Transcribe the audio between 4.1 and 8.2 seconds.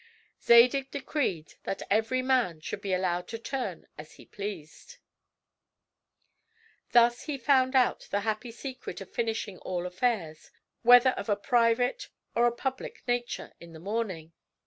he pleased. Thus he found out